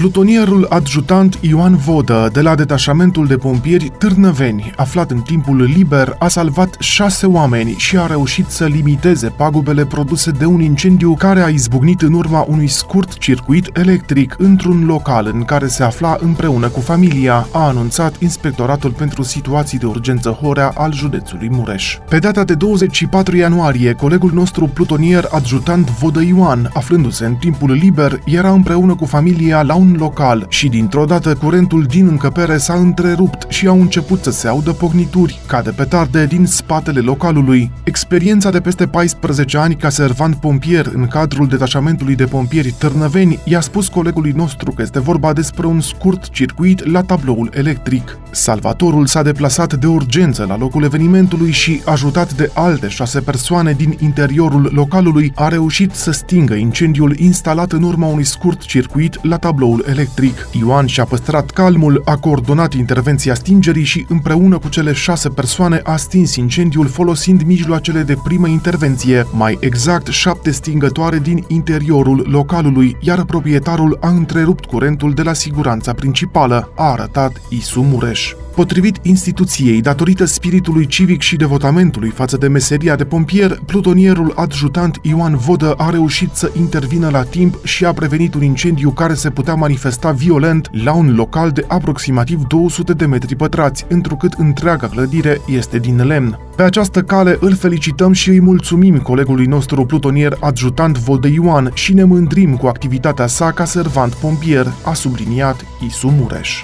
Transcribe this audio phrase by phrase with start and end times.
[0.00, 6.28] Plutonierul adjutant Ioan Vodă de la detașamentul de pompieri Târnăveni, aflat în timpul liber, a
[6.28, 11.48] salvat șase oameni și a reușit să limiteze pagubele produse de un incendiu care a
[11.48, 16.80] izbucnit în urma unui scurt circuit electric într-un local în care se afla împreună cu
[16.80, 21.98] familia, a anunțat Inspectoratul pentru Situații de Urgență Horea al județului Mureș.
[22.08, 28.20] Pe data de 24 ianuarie, colegul nostru plutonier adjutant Vodă Ioan, aflându-se în timpul liber,
[28.24, 32.74] era împreună cu familia la un un local și dintr-o dată curentul din încăpere s-a
[32.74, 37.70] întrerupt și au început să se audă pognituri, ca de petarde din spatele localului.
[37.84, 43.60] Experiența de peste 14 ani ca servant pompier în cadrul detașamentului de pompieri Târnăveni i-a
[43.60, 48.18] spus colegului nostru că este vorba despre un scurt circuit la tabloul electric.
[48.30, 53.96] Salvatorul s-a deplasat de urgență la locul evenimentului și, ajutat de alte șase persoane din
[54.00, 59.79] interiorul localului, a reușit să stingă incendiul instalat în urma unui scurt circuit la tabloul
[59.80, 60.48] curentul electric.
[60.52, 65.96] Ioan și-a păstrat calmul, a coordonat intervenția stingerii și împreună cu cele șase persoane a
[65.96, 73.24] stins incendiul folosind mijloacele de primă intervenție, mai exact șapte stingătoare din interiorul localului, iar
[73.24, 78.34] proprietarul a întrerupt curentul de la siguranța principală, a arătat Isu Mureș.
[78.60, 85.36] Potrivit instituției, datorită spiritului civic și devotamentului față de meseria de pompier, plutonierul adjutant Ioan
[85.36, 89.54] Vodă a reușit să intervină la timp și a prevenit un incendiu care se putea
[89.54, 95.78] manifesta violent la un local de aproximativ 200 de metri pătrați, întrucât întreaga clădire este
[95.78, 96.38] din lemn.
[96.56, 101.94] Pe această cale îl felicităm și îi mulțumim colegului nostru plutonier adjutant Vodă Ioan și
[101.94, 106.62] ne mândrim cu activitatea sa ca servant pompier, a subliniat Isu Mureș.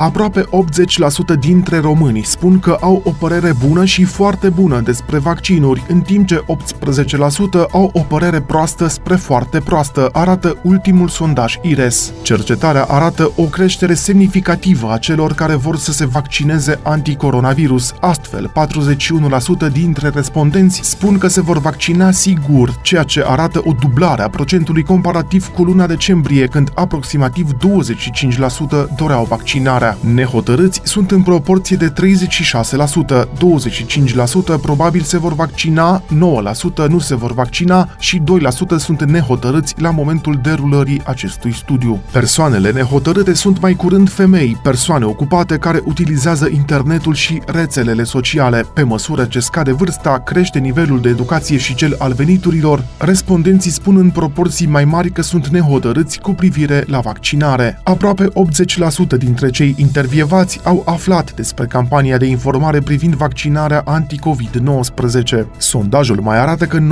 [0.00, 0.44] Aproape
[1.36, 6.00] 80% dintre români spun că au o părere bună și foarte bună despre vaccinuri, în
[6.00, 6.44] timp ce
[7.66, 12.12] 18% au o părere proastă spre foarte proastă, arată ultimul sondaj IRES.
[12.22, 17.92] Cercetarea arată o creștere semnificativă a celor care vor să se vaccineze anticoronavirus.
[18.00, 18.52] Astfel,
[19.68, 24.28] 41% dintre respondenți spun că se vor vaccina sigur, ceea ce arată o dublare a
[24.28, 27.56] procentului comparativ cu luna decembrie, când aproximativ 25%
[28.96, 30.22] doreau vaccinarea vaccinarea.
[30.22, 31.92] Nehotărâți sunt în proporție de
[33.12, 33.28] 36%,
[34.56, 39.90] 25% probabil se vor vaccina, 9% nu se vor vaccina și 2% sunt nehotărâți la
[39.90, 42.00] momentul derulării acestui studiu.
[42.12, 48.64] Persoanele nehotărâte sunt mai curând femei, persoane ocupate care utilizează internetul și rețelele sociale.
[48.74, 53.96] Pe măsură ce scade vârsta, crește nivelul de educație și cel al veniturilor, respondenții spun
[53.96, 57.80] în proporții mai mari că sunt nehotărâți cu privire la vaccinare.
[57.84, 58.28] Aproape
[59.14, 65.46] 80% dintre cei intervievați au aflat despre campania de informare privind vaccinarea anti-COVID-19.
[65.56, 66.82] Sondajul mai arată că 90%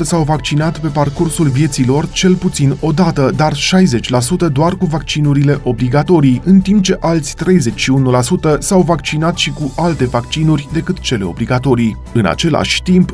[0.00, 5.60] s-au vaccinat pe parcursul vieții lor cel puțin o dată, dar 60% doar cu vaccinurile
[5.62, 7.34] obligatorii, în timp ce alți
[8.56, 11.96] 31% s-au vaccinat și cu alte vaccinuri decât cele obligatorii.
[12.12, 13.12] În același timp,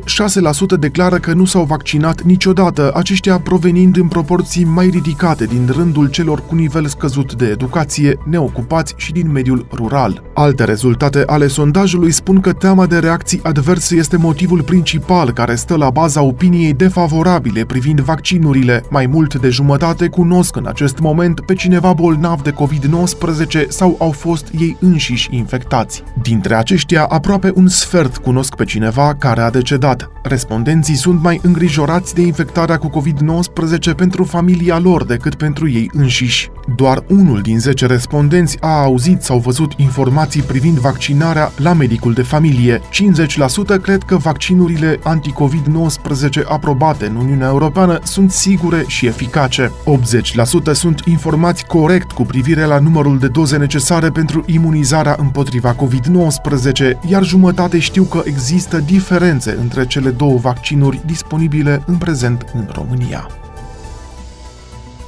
[0.75, 6.09] 6% declară că nu s-au vaccinat niciodată, aceștia provenind în proporții mai ridicate din rândul
[6.09, 10.23] celor cu nivel scăzut de educație, neocupați ocupați și din mediul rural.
[10.33, 15.75] Alte rezultate ale sondajului spun că teama de reacții adverse este motivul principal care stă
[15.75, 18.83] la baza opiniei defavorabile privind vaccinurile.
[18.89, 24.11] Mai mult de jumătate cunosc în acest moment pe cineva bolnav de COVID-19 sau au
[24.11, 26.03] fost ei înșiși infectați.
[26.21, 30.11] Dintre aceștia, aproape un sfert cunosc pe cineva care a decedat.
[30.23, 36.49] Respondenții sunt mai îngrijorați de infectarea cu COVID-19 pentru familia lor decât pentru ei înșiși.
[36.75, 42.21] Doar unul din 10 respondenți a auzit sau văzut informații privind vaccinarea la medicul de
[42.21, 42.81] familie.
[43.77, 49.71] 50% cred că vaccinurile anti-COVID-19 aprobate în Uniunea Europeană sunt sigure și eficace.
[50.71, 57.07] 80% sunt informați corect cu privire la numărul de doze necesare pentru imunizarea împotriva COVID-19,
[57.07, 63.27] iar jumătate știu că există diferențe între cele două vaccinuri disponibile în prezent în România.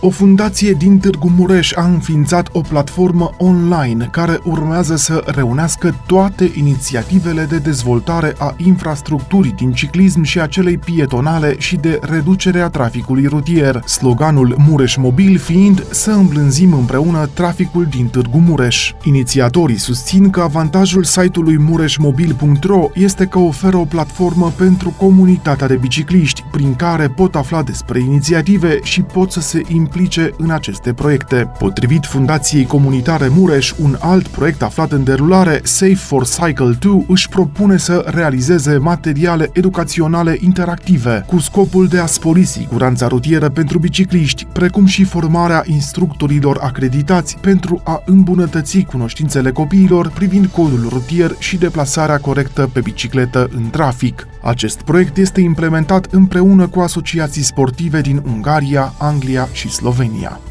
[0.04, 6.52] O fundație din Târgu Mureș a înființat o platformă online care urmează să reunească toate
[6.56, 12.68] inițiativele de dezvoltare a infrastructurii din ciclism și a celei pietonale și de reducere a
[12.68, 18.94] traficului rutier, sloganul Mureș Mobil fiind să îmblânzim împreună traficul din Târgu Mureș.
[19.04, 26.44] Inițiatorii susțin că avantajul site-ului mureșmobil.ro este că oferă o platformă pentru comunitatea de bicicliști,
[26.52, 31.52] prin care pot afla despre inițiative și pot să se implice implice în aceste proiecte.
[31.58, 37.30] Potrivit Fundației Comunitare Mureș, un alt proiect aflat în derulare, Safe for Cycle 2, își
[37.30, 44.46] propune să realizeze materiale educaționale interactive cu scopul de a spori siguranța rutieră pentru bicicliști,
[44.46, 52.18] precum și formarea instructorilor acreditați pentru a îmbunătăți cunoștințele copiilor privind codul rutier și deplasarea
[52.18, 54.28] corectă pe bicicletă în trafic.
[54.42, 59.81] Acest proiect este implementat împreună cu asociații sportive din Ungaria, Anglia și Slovenia.
[59.82, 60.51] Eslovenia.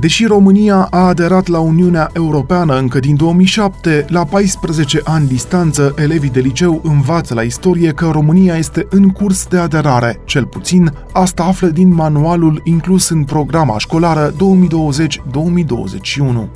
[0.00, 6.30] Deși România a aderat la Uniunea Europeană încă din 2007, la 14 ani distanță, elevii
[6.30, 10.20] de liceu învață la istorie că România este în curs de aderare.
[10.24, 14.34] Cel puțin, asta află din manualul inclus în programa școlară 2020-2021.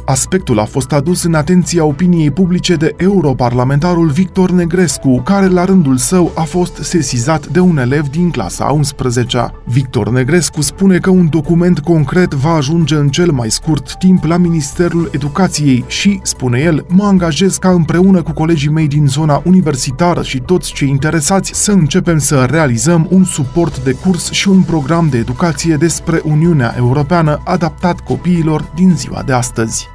[0.05, 5.97] Aspectul a fost adus în atenția opiniei publice de europarlamentarul Victor Negrescu, care la rândul
[5.97, 11.29] său a fost sesizat de un elev din clasa 11 Victor Negrescu spune că un
[11.31, 16.87] document concret va ajunge în cel mai scurt timp la Ministerul Educației și, spune el,
[16.89, 21.73] mă angajez ca împreună cu colegii mei din zona universitară și toți cei interesați să
[21.73, 27.41] începem să realizăm un suport de curs și un program de educație despre Uniunea Europeană
[27.45, 29.89] adaptat copiilor din ziua de astăzi.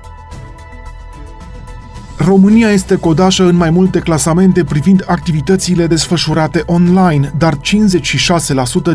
[2.20, 7.60] România este codașă în mai multe clasamente privind activitățile desfășurate online, dar 56%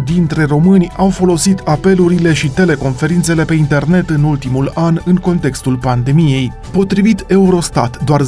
[0.04, 6.52] dintre români au folosit apelurile și teleconferințele pe internet în ultimul an în contextul pandemiei.
[6.70, 8.22] Potrivit Eurostat, doar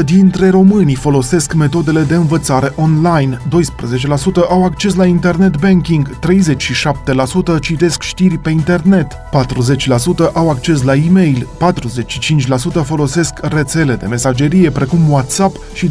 [0.00, 3.40] 10% dintre românii folosesc metodele de învățare online, 12%
[4.48, 6.18] au acces la internet banking,
[7.56, 11.48] 37% citesc știri pe internet, 40% au acces la e-mail,
[12.80, 15.90] 45% folosesc rețele de mesagerie precum WhatsApp și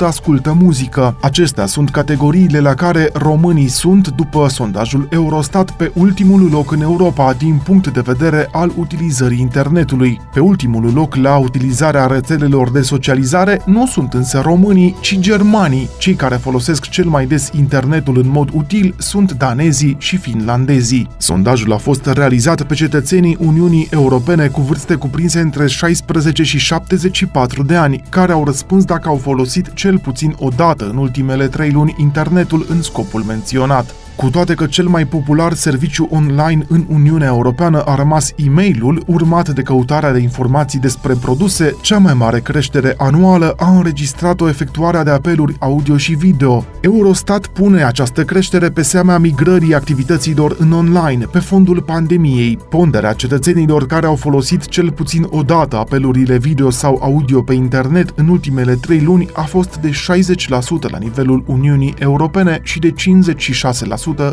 [0.00, 1.16] ascultă muzică.
[1.20, 7.32] Acestea sunt categoriile la care românii sunt, după sondajul Eurostat, pe ultimul loc în Europa
[7.32, 10.20] din punct de vedere al utilizării internetului.
[10.32, 15.88] Pe ultimul loc la utilizarea rețelelor de socializare nu sunt însă românii, ci germanii.
[15.98, 21.08] Cei care folosesc cel mai des internetul în mod util sunt danezii și finlandezii.
[21.16, 26.95] Sondajul a fost realizat pe cetățenii Uniunii Europene cu vârste cuprinse între 16 și 70
[26.96, 31.48] 74 de ani, care au răspuns dacă au folosit cel puțin o dată în ultimele
[31.48, 33.94] trei luni internetul în scopul menționat.
[34.16, 39.48] Cu toate că cel mai popular serviciu online în Uniunea Europeană a rămas e-mailul, urmat
[39.48, 45.10] de căutarea de informații despre produse, cea mai mare creștere anuală a înregistrat-o efectuarea de
[45.10, 46.64] apeluri audio și video.
[46.80, 52.58] Eurostat pune această creștere pe seama migrării activităților în online, pe fondul pandemiei.
[52.68, 58.12] Ponderea cetățenilor care au folosit cel puțin o dată apelurile video sau audio pe internet
[58.14, 62.94] în ultimele trei luni a fost de 60% la nivelul Uniunii Europene și de 56%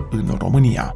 [0.09, 0.95] în România.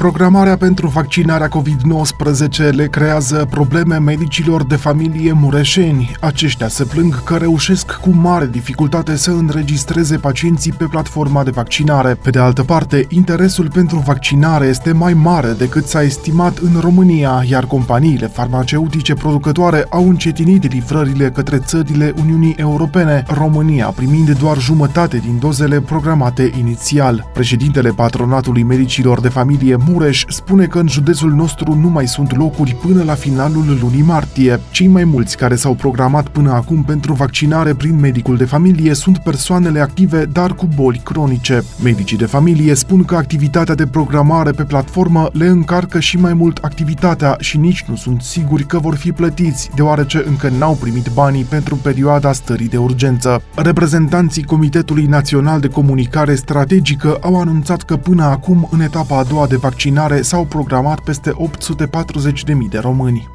[0.00, 6.12] Programarea pentru vaccinarea COVID-19 le creează probleme medicilor de familie mureșeni.
[6.20, 12.14] Aceștia se plâng că reușesc cu mare dificultate să înregistreze pacienții pe platforma de vaccinare.
[12.14, 17.44] Pe de altă parte, interesul pentru vaccinare este mai mare decât s-a estimat în România,
[17.48, 25.16] iar companiile farmaceutice producătoare au încetinit livrările către țările Uniunii Europene, România primind doar jumătate
[25.16, 27.30] din dozele programate inițial.
[27.32, 32.74] Președintele Patronatului Medicilor de Familie Mureș spune că în județul nostru nu mai sunt locuri
[32.74, 34.60] până la finalul lunii martie.
[34.70, 39.18] Cei mai mulți care s-au programat până acum pentru vaccinare prin medicul de familie sunt
[39.18, 41.62] persoanele active, dar cu boli cronice.
[41.82, 46.58] Medicii de familie spun că activitatea de programare pe platformă le încarcă și mai mult
[46.62, 51.44] activitatea și nici nu sunt siguri că vor fi plătiți, deoarece încă n-au primit banii
[51.44, 53.42] pentru perioada stării de urgență.
[53.54, 59.46] Reprezentanții Comitetului Național de Comunicare Strategică au anunțat că până acum, în etapa a doua
[59.46, 63.28] de vaccinare, vaccinare s-au programat peste 840.000 de români.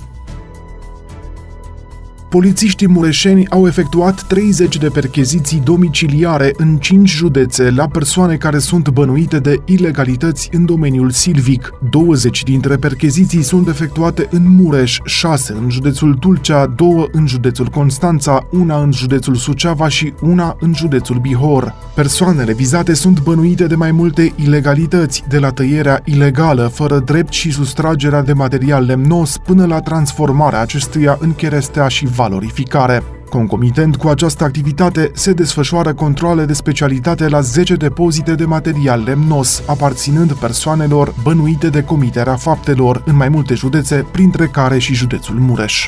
[2.36, 8.89] Polițiștii mureșeni au efectuat 30 de percheziții domiciliare în 5 județe la persoane care sunt
[8.89, 11.74] bănuite de ilegalități în domeniul silvic.
[11.89, 18.48] 20 dintre percheziții sunt efectuate în Mureș, 6 în județul Tulcea, 2 în județul Constanța,
[18.51, 21.74] una în județul Suceava și una în județul Bihor.
[21.96, 27.51] Persoanele vizate sunt bănuite de mai multe ilegalități, de la tăierea ilegală, fără drept și
[27.51, 33.03] sustragerea de material lemnos, până la transformarea acestuia în cherestea și valorificare.
[33.29, 39.63] Concomitent cu această activitate, se desfășoară controle de specialitate la 10 depozite de material lemnos,
[39.67, 45.88] aparținând persoanelor bănuite de comiterea faptelor în mai multe județe, printre care și județul Mureș.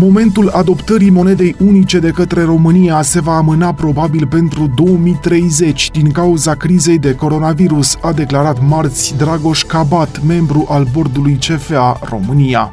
[0.00, 6.54] Momentul adoptării monedei unice de către România se va amâna probabil pentru 2030 din cauza
[6.54, 12.72] crizei de coronavirus, a declarat marți Dragoș Cabat, membru al bordului CFA România.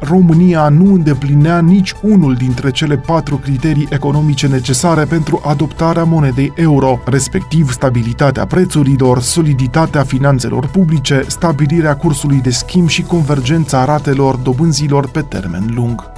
[0.00, 7.00] România nu îndeplinea nici unul dintre cele patru criterii economice necesare pentru adoptarea monedei euro,
[7.04, 15.20] respectiv stabilitatea prețurilor, soliditatea finanțelor publice, stabilirea cursului de schimb și convergența ratelor dobânzilor pe
[15.20, 16.09] termen lung.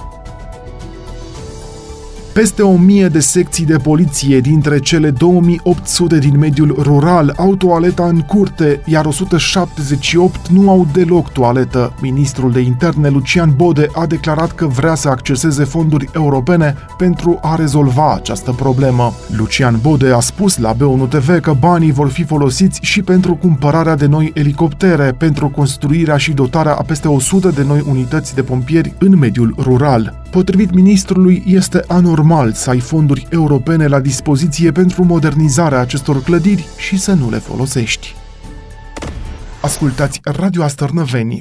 [2.33, 8.07] Peste o mie de secții de poliție dintre cele 2800 din mediul rural au toaleta
[8.07, 11.95] în curte, iar 178 nu au deloc toaletă.
[12.01, 17.55] Ministrul de interne Lucian Bode a declarat că vrea să acceseze fonduri europene pentru a
[17.55, 19.13] rezolva această problemă.
[19.37, 23.97] Lucian Bode a spus la B1 TV că banii vor fi folosiți și pentru cumpărarea
[23.97, 28.95] de noi elicoptere, pentru construirea și dotarea a peste 100 de noi unități de pompieri
[28.99, 30.22] în mediul rural.
[30.33, 36.99] Potrivit ministrului, este anormal să ai fonduri europene la dispoziție pentru modernizarea acestor clădiri și
[36.99, 38.15] să nu le folosești.
[39.63, 41.41] Ascultați Radio Astărnăveni,